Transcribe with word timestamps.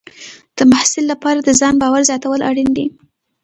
د 0.57 0.59
محصل 0.71 1.03
لپاره 1.11 1.39
د 1.43 1.49
ځان 1.59 1.75
باور 1.81 2.01
زیاتول 2.09 2.41
اړین 2.49 2.69
دي. 2.77 2.85